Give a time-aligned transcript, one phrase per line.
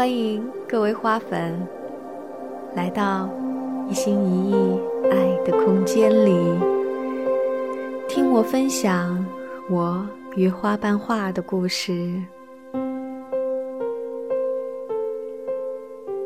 [0.00, 1.60] 欢迎各位花粉
[2.74, 3.28] 来到
[3.86, 4.80] 一心一意
[5.10, 6.34] 爱的空间里，
[8.08, 9.22] 听我分享
[9.68, 10.02] 我
[10.36, 12.14] 与花瓣画的故事。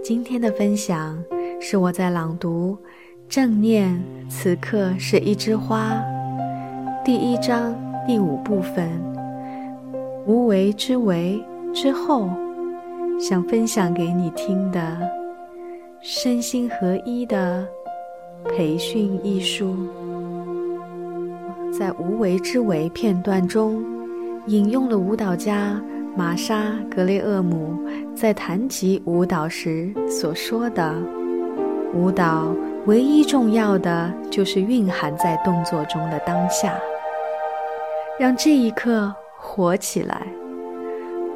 [0.05, 1.21] 今天的分享
[1.61, 2.79] 是我在朗读
[3.29, 6.01] 《正念此刻是一枝花》
[7.05, 7.75] 第一章
[8.07, 8.89] 第五部分
[10.29, 11.43] “无为之为”
[11.75, 12.31] 之后。
[13.19, 14.99] 想分享给你听的
[16.01, 17.67] 身心合一的
[18.45, 19.75] 培训艺术，
[21.73, 23.83] 在无为之为片段中，
[24.47, 25.81] 引用了舞蹈家
[26.15, 27.75] 玛莎·格雷厄姆
[28.15, 30.95] 在谈及舞蹈时所说的
[31.95, 36.79] ：“舞蹈唯一重要的就是蕴含在动作中的当下，
[38.19, 40.27] 让这一刻活起来。”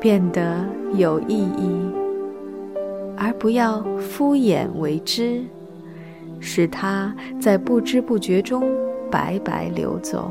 [0.00, 1.90] 变得有意义，
[3.16, 5.42] 而不要敷衍为之，
[6.38, 8.64] 使它在不知不觉中
[9.10, 10.30] 白白流走。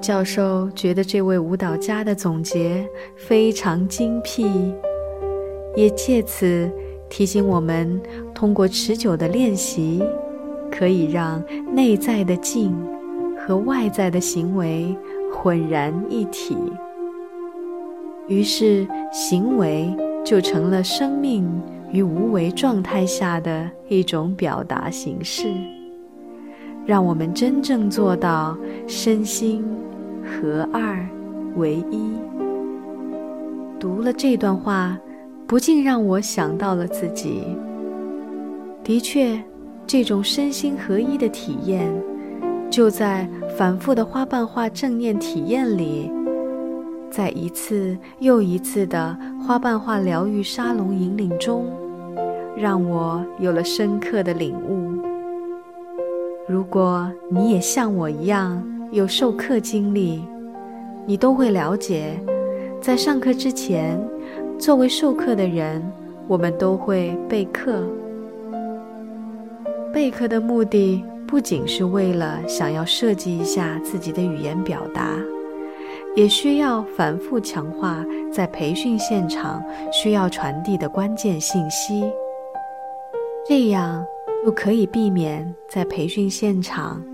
[0.00, 4.74] 教授觉得这位舞蹈家的总结非常精辟，
[5.74, 6.70] 也借此
[7.08, 8.00] 提醒我们：
[8.34, 10.02] 通过持久的练习，
[10.70, 12.76] 可以让内在的静
[13.38, 14.94] 和外在的行为
[15.32, 16.56] 浑然一体。
[18.28, 21.48] 于是，行为就成了生命
[21.92, 25.46] 与无为状态下的一种表达形式，
[26.84, 29.64] 让我们真正做到身心
[30.24, 31.08] 合二
[31.54, 32.10] 为一。
[33.78, 34.98] 读了这段话，
[35.46, 37.44] 不禁让我想到了自己。
[38.82, 39.40] 的确，
[39.86, 41.88] 这种身心合一的体验，
[42.68, 46.10] 就在反复的花瓣画正念体验里。
[47.10, 51.66] 在一次又一次的花瓣化疗愈沙龙引领中，
[52.56, 55.00] 让我有了深刻的领悟。
[56.48, 58.62] 如果你也像我一样
[58.92, 60.22] 有授课经历，
[61.06, 62.20] 你都会了解，
[62.80, 63.98] 在上课之前，
[64.58, 65.82] 作为授课的人，
[66.28, 67.82] 我们都会备课。
[69.92, 75.16] 备课的目的不仅是为了想要设计一下自己的语言表达。
[76.16, 79.62] 也需要反复强化在培训现场
[79.92, 82.10] 需要传递的关键信息，
[83.46, 84.02] 这样
[84.46, 87.04] 又可以避免在培训现场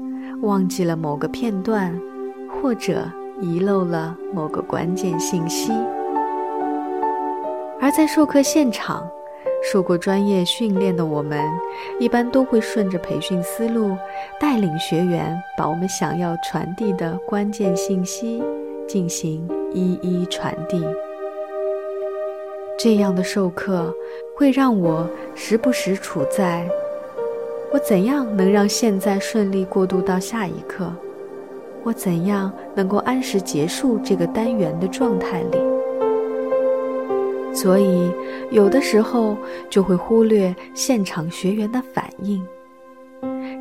[0.42, 1.92] 忘记了某个片段，
[2.48, 5.72] 或者遗漏了某个关键信息。
[7.80, 9.04] 而在授课现场，
[9.64, 11.44] 受过专业训练的我们，
[11.98, 13.96] 一般都会顺着培训思路，
[14.38, 18.40] 带领学员把我们想要传递的关键信息。
[18.92, 20.84] 进行一一传递。
[22.78, 23.90] 这样的授课
[24.36, 26.68] 会让我时不时处在
[27.72, 30.92] 我怎样能让现在顺利过渡到下一课，
[31.82, 35.58] 我怎样能够按时结束这个单元的状态里。
[37.54, 38.10] 所以，
[38.50, 39.38] 有的时候
[39.70, 42.46] 就会忽略现场学员的反应。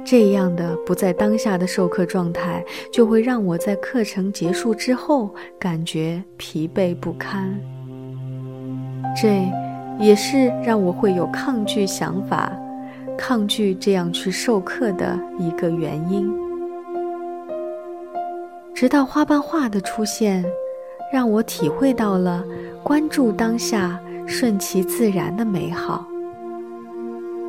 [0.03, 7.57] 这样的不在当下的授课状态，就会让我在课程结束之后感觉疲惫不堪。
[9.15, 9.43] 这
[9.99, 12.51] 也是让我会有抗拒想法、
[13.17, 16.29] 抗拒这样去授课的一个原因。
[18.73, 20.43] 直到花瓣画的出现，
[21.13, 22.43] 让我体会到了
[22.83, 26.05] 关注当下、顺其自然的美好。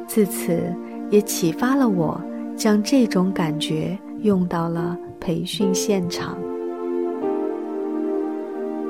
[0.06, 0.62] 自此，
[1.10, 2.20] 也启发了我。
[2.62, 6.38] 将这种感觉用到了培训现场，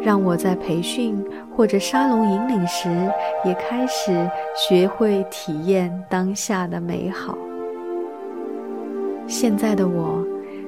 [0.02, 1.16] 让我在培训
[1.56, 2.90] 或者沙龙引领时，
[3.46, 7.34] 也开始学会体验当下的美好。
[9.26, 10.22] 现在的我，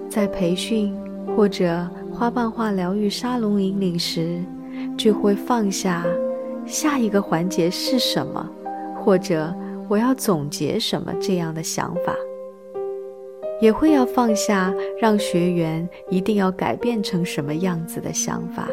[0.08, 0.96] 在培训
[1.36, 4.42] 或者花瓣化疗愈沙龙引领时，
[4.96, 6.02] 就会放下
[6.64, 8.48] 下一个环节是什么，
[8.96, 9.54] 或者
[9.90, 12.14] 我要总结什么这样的想法。
[13.64, 14.70] 也会要放下
[15.00, 18.68] 让学员一定要改变成什么样子的想法，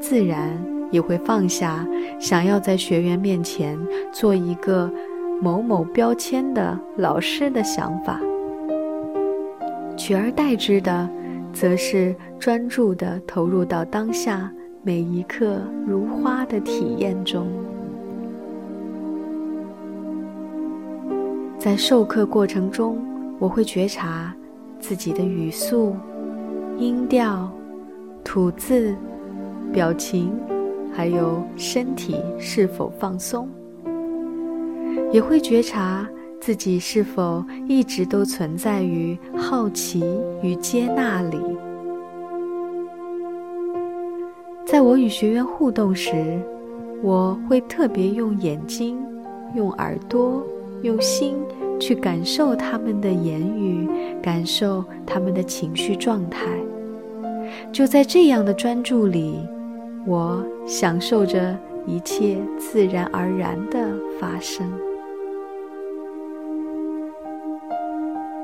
[0.00, 0.60] 自然
[0.90, 1.86] 也会放下
[2.18, 3.78] 想要在学员面前
[4.10, 4.90] 做一个
[5.40, 8.20] 某某标签的老师的想法，
[9.96, 11.08] 取而代之的，
[11.52, 14.52] 则是专注地投入到当下
[14.82, 17.46] 每一刻如花的体验中。
[21.60, 22.98] 在授课过程中，
[23.38, 24.34] 我会觉察
[24.78, 25.94] 自己的语速、
[26.78, 27.52] 音调、
[28.24, 28.96] 吐字、
[29.70, 30.32] 表情、
[30.90, 33.46] 还有身体是否放松，
[35.12, 36.08] 也会觉察
[36.40, 40.02] 自己是否一直都存在于好奇
[40.42, 41.38] 与接纳里。
[44.64, 46.40] 在我与学员互动时，
[47.02, 48.98] 我会特别用眼睛、
[49.54, 50.42] 用耳朵、
[50.82, 51.36] 用心
[51.78, 53.88] 去感受他们的言语，
[54.22, 56.46] 感受他们的情绪状态。
[57.72, 59.40] 就在这样的专注里，
[60.06, 61.56] 我享受着
[61.86, 63.88] 一切自然而然的
[64.20, 64.70] 发生。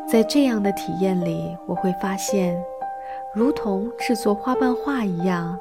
[0.08, 2.56] 在这样的体验里，我会发现，
[3.34, 5.58] 如同制作花瓣画一样。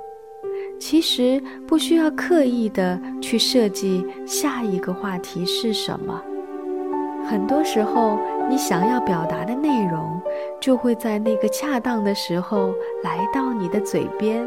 [0.80, 6.22] 其实不需要刻意的去设计下一个话题是什么，
[7.30, 8.18] 很多时候
[8.50, 10.22] 你想要表达的内容，
[10.60, 12.74] 就会在那个恰当的时候
[13.04, 14.46] 来到你的嘴边，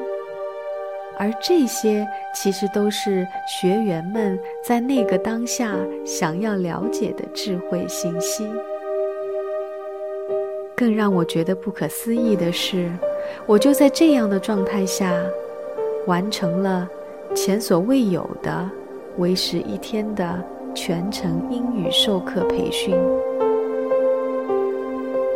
[1.18, 8.48] 而这些其实都是学员们在那个当下想要了解的智慧信息。
[10.76, 12.90] 更让我觉得不可思议的是，
[13.46, 15.12] 我就在这样的状态下。
[16.06, 16.88] 完成了
[17.34, 18.70] 前所未有的
[19.18, 20.42] 为时一天的
[20.74, 22.94] 全程英语授课培训。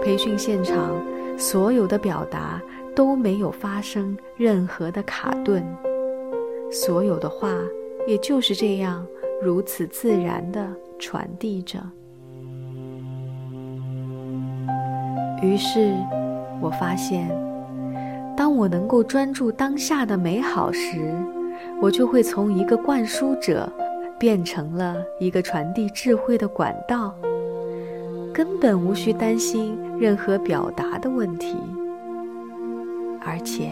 [0.02, 0.90] 培训现场
[1.38, 2.60] 所有的表达
[2.94, 5.64] 都没有发生任何的卡顿，
[6.70, 7.56] 所有的话
[8.06, 9.06] 也就是这样
[9.40, 10.66] 如此自然的
[10.98, 11.78] 传递着。
[15.42, 15.94] 于是，
[16.60, 17.28] 我发现。
[18.34, 21.14] 当我能够专注当下的美好时，
[21.80, 23.70] 我就会从一个灌输者，
[24.22, 27.12] 变成了一个传递智慧的管道，
[28.32, 31.56] 根本无需担心任何表达的问题。
[33.20, 33.68] 而且，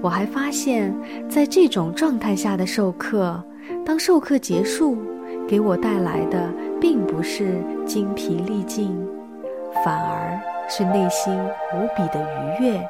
[0.00, 0.90] 我还发现，
[1.28, 3.44] 在这种状态下的授课，
[3.84, 4.96] 当授课结束，
[5.46, 6.48] 给我带来的
[6.80, 8.98] 并不是精疲力尽，
[9.84, 11.30] 反而是内心
[11.74, 12.26] 无比的
[12.58, 12.80] 愉悦。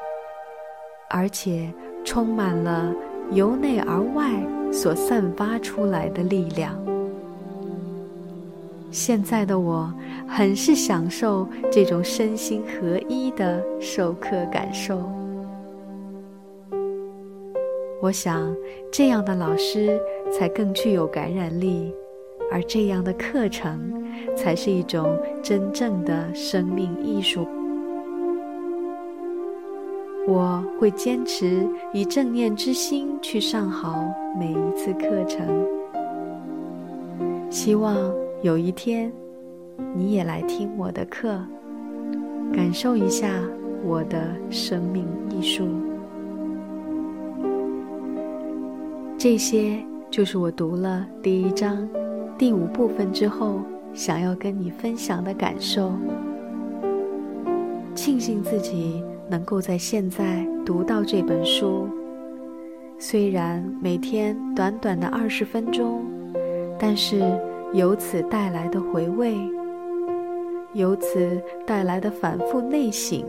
[1.08, 1.68] 而且
[2.04, 2.94] 充满了
[3.32, 4.30] 由内而外
[4.72, 6.72] 所散发出来的力量。
[8.90, 9.92] 现在的我
[10.26, 15.00] 很是享受这种身心合一的授课感受。
[18.02, 18.54] 我想，
[18.90, 20.00] 这样的老师
[20.32, 21.94] 才更具有感染力，
[22.50, 23.78] 而这样的课程
[24.34, 27.46] 才是一种真正的生命艺术。
[30.26, 34.04] 我会坚持以正念之心去上好
[34.38, 35.46] 每一次课程，
[37.50, 37.96] 希望
[38.42, 39.12] 有一天
[39.94, 41.38] 你也来听我的课，
[42.52, 43.28] 感受一下
[43.84, 45.68] 我的生命艺术。
[49.18, 49.78] 这些
[50.10, 51.86] 就是我读了第一章
[52.38, 53.60] 第五部分之后
[53.92, 55.92] 想要跟你分享的感受。
[57.94, 59.04] 庆幸自己。
[59.30, 61.88] 能够在现在读到这本书，
[62.98, 66.04] 虽然每天短短的二十分钟，
[66.76, 67.20] 但是
[67.72, 69.36] 由此带来的回味，
[70.72, 73.24] 由此带来的反复内省，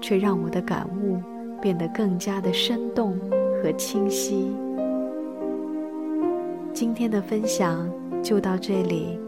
[0.00, 1.20] 却让我的感悟
[1.60, 3.16] 变得更加的生动
[3.62, 4.52] 和清晰。
[6.72, 7.88] 今天的分享
[8.22, 9.20] 就到这里，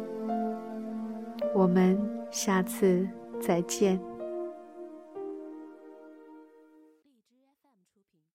[1.55, 1.97] 我们
[2.33, 3.07] 下次
[3.41, 3.99] 再见。